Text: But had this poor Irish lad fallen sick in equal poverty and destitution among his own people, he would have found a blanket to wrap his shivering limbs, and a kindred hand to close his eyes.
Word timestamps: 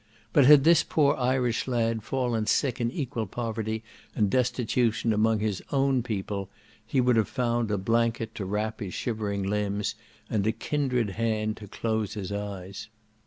But 0.33 0.47
had 0.47 0.63
this 0.63 0.81
poor 0.81 1.15
Irish 1.17 1.67
lad 1.67 2.01
fallen 2.01 2.47
sick 2.47 2.81
in 2.81 2.89
equal 2.89 3.27
poverty 3.27 3.83
and 4.15 4.31
destitution 4.31 5.13
among 5.13 5.41
his 5.41 5.61
own 5.71 6.01
people, 6.01 6.49
he 6.83 6.99
would 6.99 7.17
have 7.17 7.27
found 7.29 7.69
a 7.69 7.77
blanket 7.77 8.33
to 8.33 8.45
wrap 8.45 8.79
his 8.79 8.95
shivering 8.95 9.43
limbs, 9.43 9.93
and 10.27 10.47
a 10.47 10.51
kindred 10.51 11.11
hand 11.11 11.55
to 11.57 11.67
close 11.67 12.15
his 12.15 12.31
eyes. 12.31 12.87